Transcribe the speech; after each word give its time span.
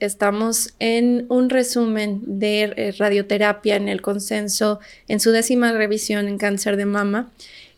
estamos 0.00 0.74
en 0.78 1.26
un 1.28 1.50
resumen 1.50 2.22
de 2.26 2.62
eh, 2.62 2.94
radioterapia 2.98 3.76
en 3.76 3.88
el 3.88 4.02
consenso 4.02 4.80
en 5.08 5.20
su 5.20 5.30
décima 5.30 5.72
revisión 5.72 6.26
en 6.26 6.38
cáncer 6.38 6.76
de 6.76 6.86
mama. 6.86 7.30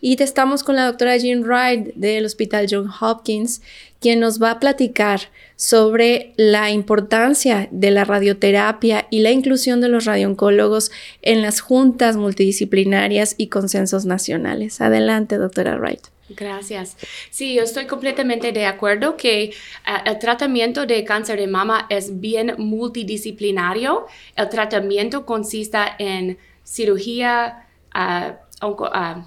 Y 0.04 0.20
estamos 0.20 0.64
con 0.64 0.74
la 0.74 0.86
doctora 0.86 1.16
Jean 1.16 1.44
Wright 1.44 1.94
del 1.94 2.24
Hospital 2.24 2.66
John 2.68 2.90
Hopkins, 3.00 3.62
quien 4.00 4.18
nos 4.18 4.42
va 4.42 4.50
a 4.50 4.58
platicar 4.58 5.20
sobre 5.54 6.32
la 6.36 6.72
importancia 6.72 7.68
de 7.70 7.92
la 7.92 8.02
radioterapia 8.04 9.06
y 9.10 9.20
la 9.20 9.30
inclusión 9.30 9.80
de 9.80 9.88
los 9.88 10.04
radiooncólogos 10.04 10.90
en 11.22 11.40
las 11.40 11.60
juntas 11.60 12.16
multidisciplinarias 12.16 13.36
y 13.38 13.46
consensos 13.46 14.04
nacionales. 14.04 14.80
Adelante, 14.80 15.36
doctora 15.36 15.76
Wright. 15.76 16.08
Gracias. 16.30 16.96
Sí, 17.30 17.54
yo 17.54 17.62
estoy 17.62 17.86
completamente 17.86 18.50
de 18.50 18.66
acuerdo 18.66 19.16
que 19.16 19.54
ah, 19.84 20.02
el 20.04 20.18
tratamiento 20.18 20.84
de 20.84 21.04
cáncer 21.04 21.38
de 21.38 21.46
mama 21.46 21.86
es 21.88 22.18
bien 22.18 22.56
multidisciplinario. 22.58 24.06
El 24.34 24.48
tratamiento 24.48 25.24
consiste 25.24 25.78
en 26.00 26.38
cirugía, 26.64 27.68
uh, 27.94 28.32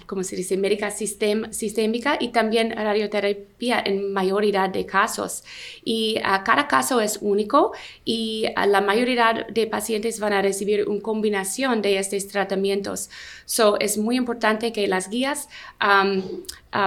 como 0.06 0.24
se 0.24 0.36
dice, 0.36 0.56
médica 0.56 0.90
sistémica 0.92 2.18
y 2.20 2.30
también 2.30 2.72
radioterapia 2.72 3.84
en 3.86 4.14
mayoría 4.14 4.68
de 4.70 4.86
casos. 4.86 5.44
Y 5.84 6.18
uh, 6.20 6.44
cada 6.46 6.68
caso 6.68 7.02
es 7.02 7.20
único 7.22 7.74
y 8.06 8.46
uh, 8.56 8.68
la 8.68 8.80
mayoría 8.82 9.46
de 9.50 9.68
pacientes 9.68 10.20
van 10.20 10.34
a 10.34 10.42
recibir 10.42 10.88
una 10.88 11.02
combinación 11.02 11.82
de 11.82 12.00
estos 12.00 12.28
tratamientos. 12.28 13.10
So, 13.46 13.78
es 13.80 13.98
muy 13.98 14.16
importante 14.16 14.72
que 14.72 14.88
las 14.88 15.10
guías 15.10 15.50
um, 15.82 16.24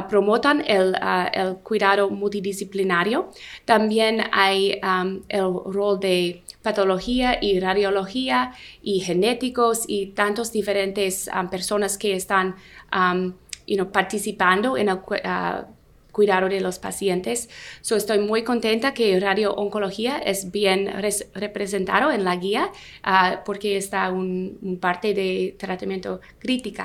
promotan 0.09 0.63
el, 0.67 0.95
el, 1.33 1.57
cuidado 1.57 2.09
multidisciplinario. 2.11 3.31
También 3.65 4.23
hay 4.33 4.81
um, 4.83 5.23
el 5.29 5.53
rol 5.67 6.01
de 6.01 6.43
patología 6.69 7.39
y 7.41 7.61
radiología 7.61 8.53
y 8.83 9.01
genéticos 9.01 9.85
y 9.87 10.09
tantos 10.09 10.53
diferentes 10.53 11.31
um, 11.35 11.49
personas 11.49 11.97
que 11.97 12.15
están 12.15 12.57
um, 12.93 13.33
you 13.67 13.77
know, 13.77 13.91
participando 13.91 14.77
en 14.77 14.91
el 14.91 14.97
uh, 14.97 15.65
cuidado 16.13 16.49
de 16.51 16.61
los 16.61 16.79
pacientes. 16.79 17.49
So 17.81 17.97
estoy 17.97 18.19
muy 18.19 18.43
contenta 18.43 18.93
que 18.93 19.19
radiooncología 19.19 20.19
es 20.19 20.51
bien 20.51 20.91
representado 21.35 22.13
en 22.13 22.25
la 22.25 22.37
guía 22.37 22.71
uh, 23.07 23.39
porque 23.47 23.79
está 23.79 24.11
un, 24.11 24.59
un 24.61 24.79
parte 24.79 25.15
de 25.15 25.57
tratamiento 25.59 26.21
crítico. 26.39 26.83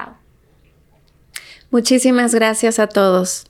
Muchísimas 1.71 2.33
gracias 2.33 2.79
a 2.79 2.87
todos. 2.87 3.47